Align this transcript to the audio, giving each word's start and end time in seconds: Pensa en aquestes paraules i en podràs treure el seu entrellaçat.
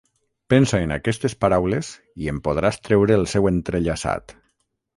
Pensa 0.53 0.79
en 0.85 0.93
aquestes 0.95 1.35
paraules 1.45 1.91
i 2.25 2.31
en 2.33 2.39
podràs 2.49 2.81
treure 2.89 3.19
el 3.19 3.29
seu 3.35 3.49
entrellaçat. 3.53 4.35